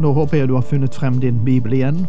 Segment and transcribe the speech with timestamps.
[0.00, 2.06] Nå håper jeg du har funnet frem din bibel igjen,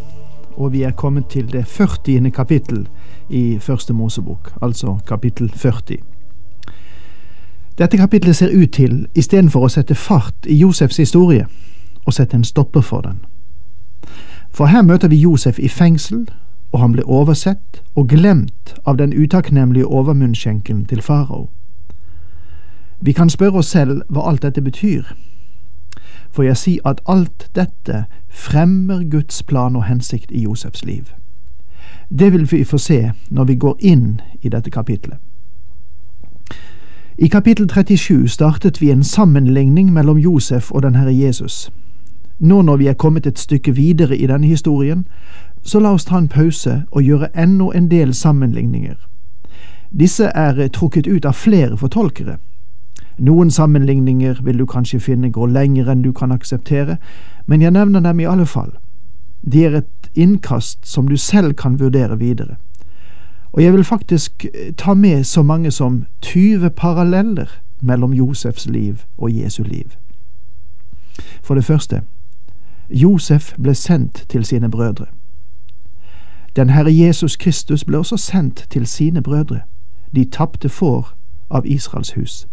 [0.56, 2.32] og vi er kommet til det 40.
[2.32, 2.88] kapittel
[3.30, 5.98] i Første Mosebok, altså kapittel 40.
[7.78, 11.48] Dette kapittelet ser ut til, istedenfor å sette fart i Josefs historie,
[12.08, 13.20] å sette en stopper for den.
[14.52, 16.30] For her møter vi Josef i fengsel,
[16.72, 21.50] og han ble oversett og glemt av den utakknemlige overmunnskjenkelen til farao.
[23.02, 25.12] Vi kan spørre oss selv hva alt dette betyr
[26.32, 31.04] får jeg si at alt dette fremmer Guds plan og hensikt i Josefs liv.
[32.10, 35.18] Det vil vi få se når vi går inn i dette kapitlet.
[37.18, 41.72] I kapittel 37 startet vi en sammenligning mellom Josef og den Herre Jesus.
[42.40, 45.06] Nå når vi er kommet et stykke videre i denne historien,
[45.62, 48.96] så la oss ta en pause og gjøre enda en del sammenligninger.
[50.00, 52.38] Disse er trukket ut av flere fortolkere.
[53.18, 56.98] Noen sammenligninger vil du kanskje finne går lenger enn du kan akseptere,
[57.46, 58.72] men jeg nevner dem i alle fall.
[59.52, 62.56] De er et innkast som du selv kan vurdere videre.
[63.52, 67.48] Og jeg vil faktisk eh, ta med så mange som 20 paralleller
[67.82, 69.92] mellom Josefs liv og Jesu liv.
[71.44, 72.02] For det første,
[72.90, 75.06] Josef ble sendt til sine brødre.
[76.56, 79.60] Den Herre Jesus Kristus ble også sendt til sine brødre,
[80.16, 81.16] de tapte får
[81.50, 82.48] av Israels hus.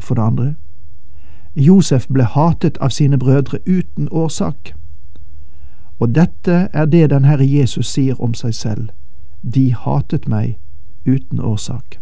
[0.00, 0.54] For det andre,
[1.56, 4.74] Josef ble hatet av sine brødre uten årsak.
[6.00, 8.88] Og dette er det den Herre Jesus sier om seg selv.
[9.42, 10.58] De hatet meg
[11.06, 12.00] uten årsak.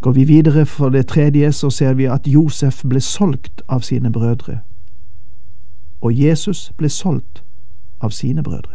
[0.00, 4.12] Går vi videre for det tredje, så ser vi at Josef ble solgt av sine
[4.12, 4.58] brødre.
[6.00, 7.44] Og Jesus ble solgt
[8.00, 8.74] av sine brødre.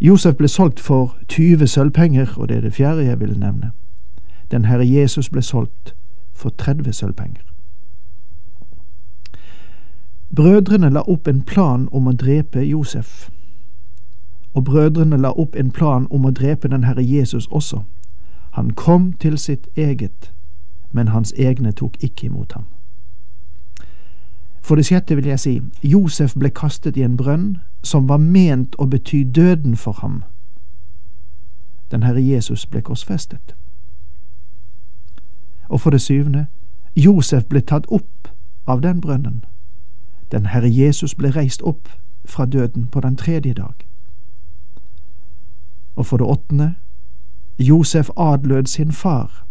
[0.00, 3.70] Josef ble solgt for 20 sølvpenger, og det er det fjerde jeg vil nevne.
[4.50, 5.94] Den Herre Jesus ble solgt
[6.32, 7.42] for 30 sølvpenger.
[10.36, 13.30] Brødrene la opp en plan om å drepe Josef,
[14.54, 17.82] og brødrene la opp en plan om å drepe den Herre Jesus også.
[18.54, 20.32] Han kom til sitt eget,
[20.92, 22.64] men hans egne tok ikke imot ham.
[24.62, 28.74] For det sjette vil jeg si, Josef ble kastet i en brønn som var ment
[28.78, 30.22] å bety døden for ham.
[31.90, 33.54] Den Herre Jesus ble korsfestet.
[35.68, 36.46] Og for det syvende,
[36.96, 38.28] Josef ble tatt opp
[38.66, 39.44] av den brønnen.
[40.32, 41.88] Den Herre Jesus ble reist opp
[42.24, 43.74] fra døden på den tredje dag.
[45.96, 46.74] Og for det åttende,
[47.58, 49.46] Josef adlød sin far.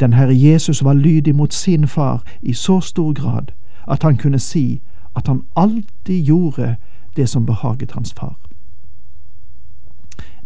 [0.00, 3.52] Den Herre Jesus var lydig mot sin far i så stor grad
[3.88, 4.80] at han kunne si
[5.16, 6.76] at han alltid gjorde
[7.16, 8.38] det som behaget hans far.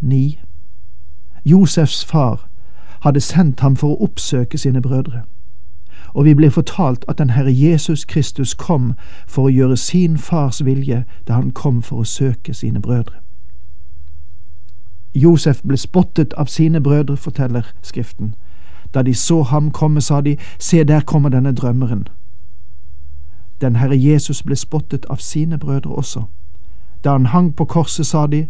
[0.00, 0.40] Ni.
[1.44, 2.48] Josefs far
[3.02, 5.22] hadde sendt ham for å oppsøke sine brødre.
[6.14, 8.92] Og vi blir fortalt at den Herre Jesus Kristus kom
[9.26, 13.16] for å gjøre sin fars vilje da han kom for å søke sine brødre.
[15.14, 18.34] Josef ble spottet av sine brødre, forteller Skriften.
[18.94, 22.08] Da de så ham komme, sa de, se der kommer denne drømmeren.
[23.60, 26.22] Den Herre Jesus ble spottet av sine brødre også.
[27.04, 28.46] Da han hang på korset, sa de,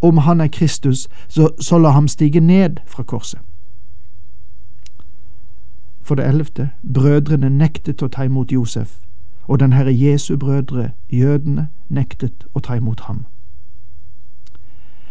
[0.00, 3.40] om han er Kristus, så, så la ham stige ned fra korset.
[6.04, 8.98] For det ellevte, brødrene nektet å ta imot Josef,
[9.48, 13.24] og den Herre Jesu brødre, jødene, nektet å ta imot ham.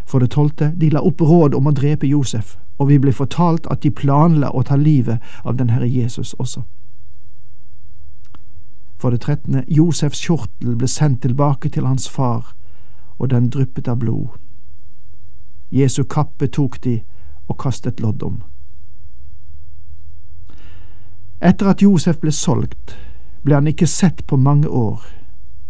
[0.05, 3.65] For det tolvte, de la opp råd om å drepe Josef, og vi ble fortalt
[3.73, 6.61] at de planla å ta livet av den Herre Jesus også.
[9.01, 12.53] For det trettende, Josefs kjortel ble sendt tilbake til hans far,
[13.17, 14.37] og den dryppet av blod.
[15.71, 16.99] Jesu kappe tok de
[17.49, 18.43] og kastet lodd om.
[21.43, 22.97] Etter at Josef ble solgt,
[23.43, 25.03] ble han ikke sett på mange år.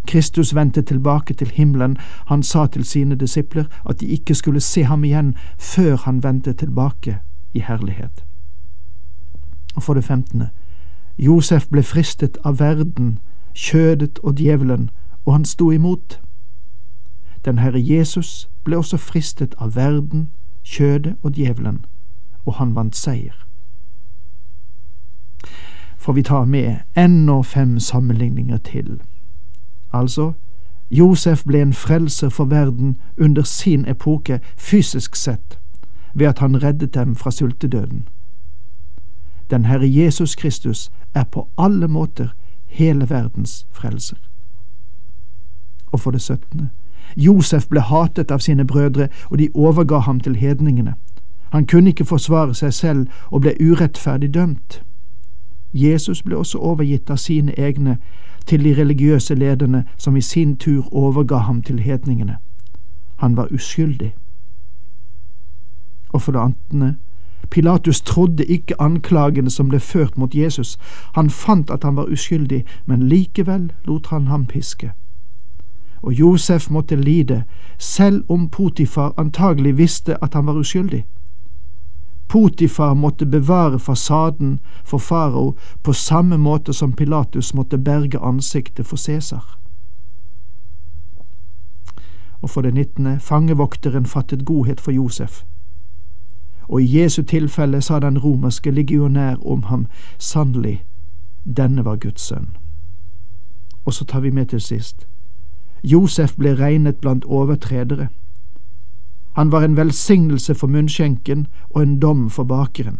[0.05, 4.83] Kristus vendte tilbake til himmelen, han sa til sine disipler at de ikke skulle se
[4.83, 7.17] ham igjen før han vendte tilbake
[7.53, 8.25] i herlighet.
[9.75, 10.49] Og for det femtende,
[11.17, 13.19] Josef ble fristet av verden,
[13.53, 14.89] kjødet og djevelen,
[15.25, 16.19] og han sto imot.
[17.45, 20.29] Den Herre Jesus ble også fristet av verden,
[20.63, 21.85] kjødet og djevelen,
[22.45, 23.42] og han vant seier.
[26.03, 29.01] Får vi ta med ennå fem sammenligninger til.
[29.93, 30.33] Altså,
[30.91, 35.59] Josef ble en frelser for verden under sin epoke, fysisk sett,
[36.13, 38.07] ved at han reddet dem fra sultedøden.
[39.49, 42.27] Den Herre Jesus Kristus er på alle måter
[42.67, 44.17] hele verdens frelser.
[45.91, 46.69] Og for det syttende,
[47.15, 50.93] Josef ble hatet av sine brødre, og de overga ham til hedningene.
[51.49, 54.83] Han kunne ikke forsvare seg selv og ble urettferdig dømt.
[55.73, 57.97] Jesus ble også overgitt av sine egne
[58.45, 62.37] til de religiøse lederne, som i sin tur overga ham til hedningene.
[63.15, 64.15] Han var uskyldig.
[66.13, 66.95] Og for det andre,
[67.49, 70.77] Pilatus trodde ikke anklagene som ble ført mot Jesus.
[71.15, 74.91] Han fant at han var uskyldig, men likevel lot han ham piske.
[76.01, 77.43] Og Josef måtte lide,
[77.77, 81.05] selv om Potifar antagelig visste at han var uskyldig.
[82.33, 88.97] Potifar måtte bevare fasaden for farao på samme måte som Pilatus måtte berge ansiktet for
[88.97, 89.59] Cæsar.
[92.41, 95.43] Og for det nittende, fangevokteren fattet godhet for Josef.
[96.63, 99.87] Og i Jesu tilfelle sa den romerske legionær om ham,
[100.17, 100.85] sannelig,
[101.57, 102.57] denne var Guds sønn.
[103.85, 105.07] Og så tar vi med til sist.
[105.83, 108.07] Josef ble regnet blant overtredere.
[109.33, 112.99] Han var en velsignelse for munnskjenken og en dom for bakeren.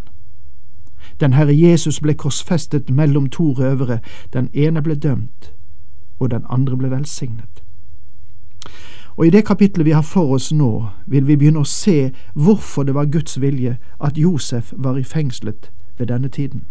[1.20, 4.00] Den Herre Jesus ble korsfestet mellom to røvere,
[4.34, 5.54] den ene ble dømt,
[6.20, 7.64] og den andre ble velsignet.
[9.16, 12.84] Og i det kapitlet vi har for oss nå, vil vi begynne å se hvorfor
[12.84, 16.66] det var Guds vilje at Josef var i fengselet ved denne tiden.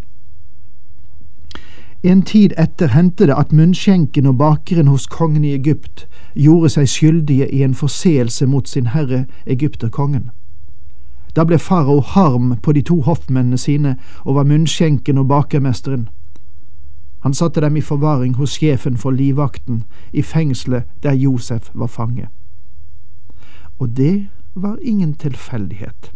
[2.03, 6.03] En tid etter hendte det at munnskjenken og bakeren hos kongen i Egypt
[6.35, 10.31] gjorde seg skyldige i en forseelse mot sin herre egypterkongen.
[11.35, 13.95] Da ble farao harm på de to hoffmennene sine
[14.25, 16.09] over munnskjenken og bakermesteren.
[17.23, 22.27] Han satte dem i forvaring hos sjefen for livvakten, i fengselet der Josef var fange.
[23.79, 26.11] Og det var ingen tilfeldighet.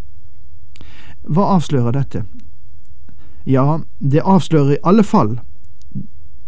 [1.23, 2.23] Hva avslører dette?
[3.45, 5.39] Ja, det avslører i alle fall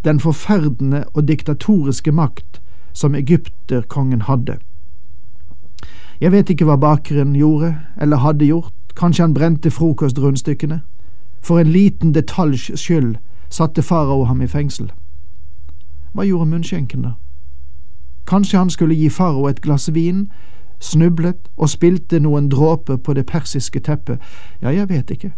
[0.04, 2.62] den forferdende og diktatoriske makt
[2.94, 4.58] som egypterkongen hadde.
[6.22, 10.82] Jeg vet ikke hva bakeren gjorde eller hadde gjort, kanskje han brente frokostrundstykkene.
[11.42, 13.16] For en liten detaljs skyld
[13.50, 14.92] satte farao ham i fengsel.
[16.14, 17.14] Hva gjorde munnskjenken, da?
[18.28, 20.28] Kanskje han skulle gi farao et glass vin,
[20.80, 24.20] snublet og spilte noen dråper på det persiske teppet,
[24.62, 25.32] ja, jeg vet ikke.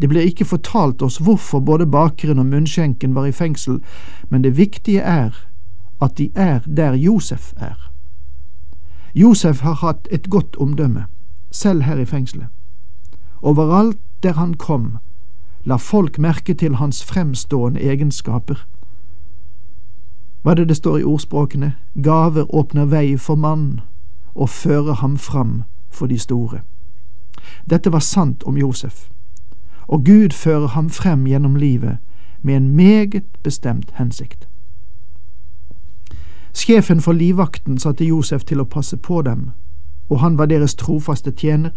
[0.00, 3.80] Det blir ikke fortalt oss hvorfor både bakeren og munnskjenken var i fengsel,
[4.28, 5.30] men det viktige er
[6.02, 7.90] at de er der Josef er.
[9.14, 11.04] Josef har hatt et godt omdømme,
[11.50, 12.46] selv her i fengselet.
[13.42, 14.98] Overalt der han kom,
[15.64, 18.66] la folk merke til hans fremstående egenskaper.
[20.42, 21.74] Hva er det det står i ordspråkene?
[22.02, 23.80] Gaver åpner vei for mann
[24.34, 26.60] og fører ham fram for de store.
[27.70, 29.08] Dette var sant om Josef,
[29.88, 31.98] og Gud fører ham frem gjennom livet
[32.42, 34.48] med en meget bestemt hensikt.
[36.54, 39.50] Sjefen for livvakten satte Josef til å passe på dem,
[40.08, 41.70] og han var deres trofaste tjener.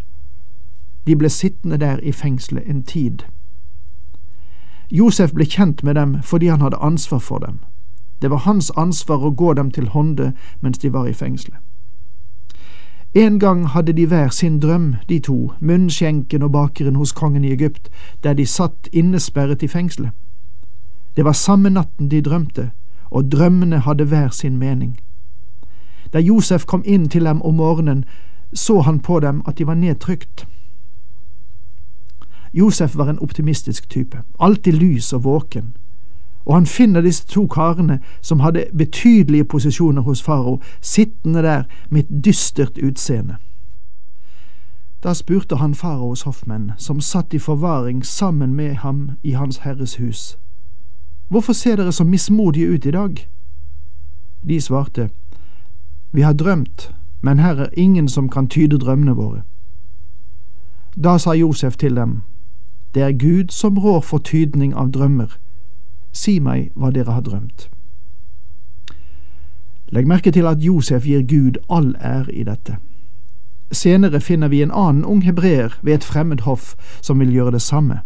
[1.08, 3.24] De ble sittende der i fengselet en tid.
[4.92, 7.60] Josef ble kjent med dem fordi han hadde ansvar for dem.
[8.22, 11.58] Det var hans ansvar å gå dem til hånde mens de var i fengselet.
[13.14, 17.52] En gang hadde de hver sin drøm, de to, munnskjenken og bakeren hos kongen i
[17.52, 17.90] Egypt,
[18.24, 20.12] der de satt innesperret i fengselet.
[21.16, 22.72] Det var samme natten de drømte,
[23.10, 25.00] og drømmene hadde hver sin mening.
[26.14, 28.06] Da Josef kom inn til dem om morgenen,
[28.54, 30.48] så han på dem at de var nedtrykt.
[32.54, 35.76] Josef var en optimistisk type, alltid lys og våken,
[36.46, 42.04] og han finner disse to karene som hadde betydelige posisjoner hos farao, sittende der med
[42.04, 43.36] et dystert utseende.
[45.04, 49.96] Da spurte han faraos hoffmenn, som satt i forvaring sammen med ham i Hans Herres
[49.96, 50.38] hus,
[51.32, 53.30] Hvorfor ser dere så mismodige ut i dag?
[54.48, 55.10] De svarte,
[56.12, 59.42] Vi har drømt, men her er ingen som kan tyde drømmene våre.
[61.04, 62.22] Da sa Josef til dem,
[62.94, 65.38] Det er Gud som rår for tydning av drømmer.
[66.12, 67.70] Si meg hva dere har drømt.
[69.92, 72.78] Legg merke til at Josef gir Gud all ære i dette.
[73.72, 77.62] Senere finner vi en annen ung hebreer ved et fremmed hoff som vil gjøre det
[77.62, 78.00] samme.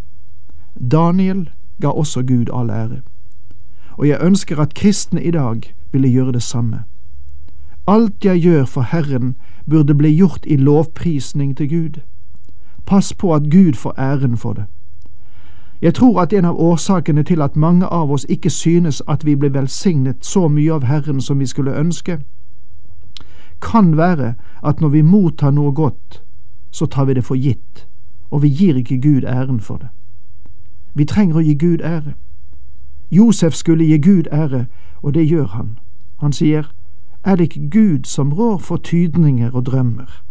[0.91, 1.49] Daniel
[1.81, 3.01] ga også Gud all ære
[3.97, 6.83] og jeg ønsker at kristne i dag ville gjøre det samme.
[7.87, 9.35] Alt jeg gjør for Herren,
[9.69, 12.01] burde bli gjort i lovprisning til Gud.
[12.85, 14.65] Pass på at Gud får æren for det.
[15.85, 19.35] Jeg tror at en av årsakene til at mange av oss ikke synes at vi
[19.35, 22.17] blir velsignet så mye av Herren som vi skulle ønske,
[23.61, 26.23] kan være at når vi mottar noe godt,
[26.71, 27.85] så tar vi det for gitt,
[28.31, 29.87] og vi gir ikke Gud æren for det.
[30.95, 32.15] Vi trenger å gi Gud ære.
[33.11, 34.65] Josef skulle gi Gud ære,
[35.03, 35.77] og det gjør han.
[36.17, 36.65] Han sier,
[37.23, 40.23] Er det ikke Gud som rår for tydninger og drømmer?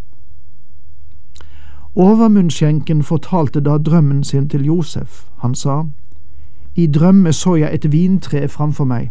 [1.96, 5.24] Overmunnskjenken fortalte da drømmen sin til Josef.
[5.38, 5.84] Han sa,
[6.74, 9.10] I drømme så jeg et vintre framfor meg.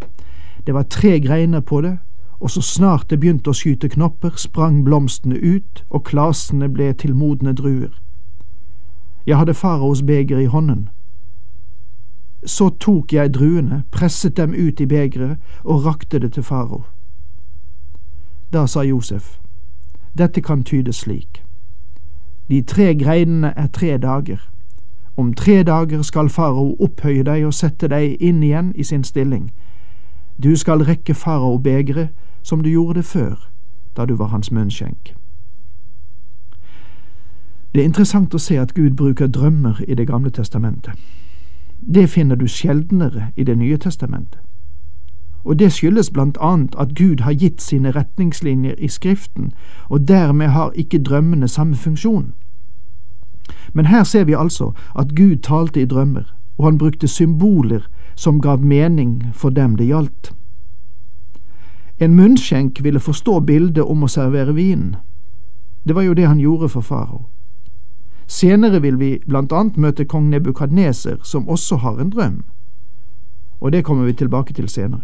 [0.67, 1.97] Det var tre greiner på det,
[2.39, 7.15] og så snart det begynte å skyte knopper, sprang blomstene ut, og klasene ble til
[7.15, 7.93] modne druer.
[9.25, 10.89] Jeg hadde faraos beger i hånden.
[12.45, 16.83] Så tok jeg druene, presset dem ut i begeret og rakte det til farao.
[18.53, 19.39] Da sa Josef,
[20.17, 21.42] dette kan tydes slik.
[22.50, 24.50] De tre greinene er tre dager.
[25.17, 29.51] Om tre dager skal farao opphøye deg og sette deg inn igjen i sin stilling.
[30.43, 32.09] Du skal rekke farao begeret
[32.43, 33.50] som du gjorde det før,
[33.97, 35.15] da du var hans munnskjenk.
[37.73, 40.93] Det er interessant å se at Gud bruker drømmer i Det gamle testamentet.
[41.93, 44.39] Det finner du sjeldnere i Det nye testamentet.
[45.43, 49.51] Og det skyldes blant annet at Gud har gitt sine retningslinjer i Skriften,
[49.89, 52.33] og dermed har ikke drømmene samme funksjon.
[53.73, 58.41] Men her ser vi altså at Gud talte i drømmer, og han brukte symboler som
[58.41, 60.33] gav mening for dem det gjaldt.
[62.00, 64.95] En munnskjenk ville forstå bildet om å servere vin.
[65.88, 67.25] Det var jo det han gjorde for farao.
[68.27, 72.43] Senere vil vi blant annet møte kong Nebukadneser, som også har en drøm.
[73.62, 75.01] Og det kommer vi tilbake til senere.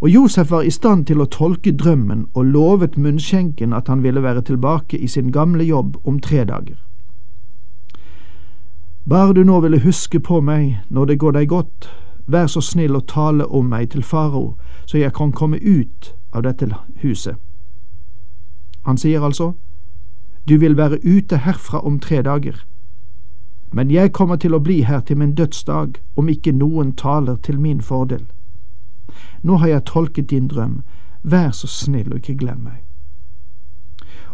[0.00, 4.22] Og Josef var i stand til å tolke drømmen og lovet munnskjenken at han ville
[4.22, 6.78] være tilbake i sin gamle jobb om tre dager.
[9.08, 11.90] Bare du nå ville huske på meg når det går deg godt,
[12.26, 16.42] vær så snill å tale om meg til farao, så jeg kan komme ut av
[16.48, 16.68] dette
[17.02, 17.36] huset.
[18.86, 19.52] Han sier altså,
[20.48, 22.64] du vil være ute herfra om tre dager,
[23.72, 27.60] men jeg kommer til å bli her til min dødsdag om ikke noen taler til
[27.60, 28.24] min fordel.
[29.42, 30.82] Nå har jeg tolket din drøm,
[31.22, 32.80] vær så snill og ikke glem meg.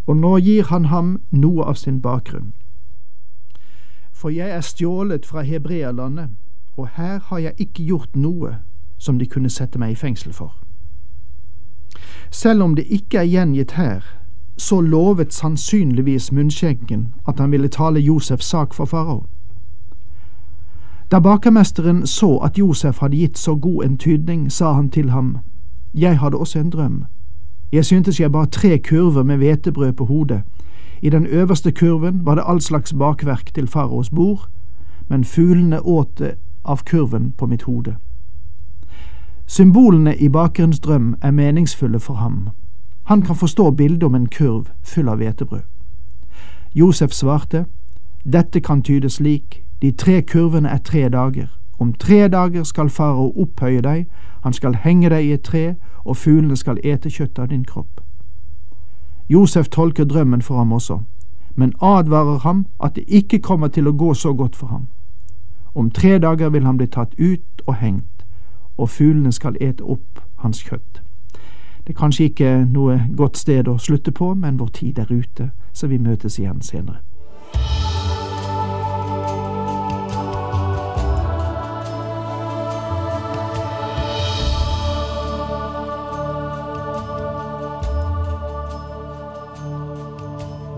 [0.07, 2.53] Og nå gir han ham noe av sin bakgrunn.
[4.13, 6.31] For jeg er stjålet fra hebreerlandet,
[6.77, 8.57] og her har jeg ikke gjort noe
[8.99, 10.55] som de kunne sette meg i fengsel for.
[12.31, 14.05] Selv om det ikke er gjengitt her,
[14.57, 19.27] så lovet sannsynligvis munnskjenken at han ville tale Josefs sak for farao.
[21.11, 25.39] Da bakermesteren så at Josef hadde gitt så god en tydning, sa han til ham,
[25.95, 27.05] Jeg hadde også en drøm.
[27.73, 30.43] Jeg syntes jeg bar tre kurver med hvetebrød på hodet.
[31.03, 34.49] I den øverste kurven var det all slags bakverk til faraos bord,
[35.09, 36.35] men fuglene åt det
[36.65, 37.97] av kurven på mitt hode.
[39.47, 42.49] Symbolene i bakerens drøm er meningsfulle for ham.
[43.05, 45.63] Han kan forstå bildet om en kurv full av hvetebrød.
[46.75, 47.65] Josef svarte,
[48.33, 51.47] Dette kan tydes slik, de tre kurvene er tre dager.
[51.79, 54.07] Om tre dager skal farao opphøye deg,
[54.43, 58.01] han skal henge deg i et tre, og fuglene skal ete kjøttet av din kropp.
[59.29, 61.01] Josef tolker drømmen for ham også,
[61.55, 64.89] men advarer ham at det ikke kommer til å gå så godt for ham.
[65.75, 68.27] Om tre dager vil han bli tatt ut og hengt,
[68.77, 71.03] og fuglene skal ete opp hans kjøtt.
[71.87, 75.51] Det er kanskje ikke noe godt sted å slutte på, men vår tid er ute,
[75.73, 77.07] så vi møtes igjen senere.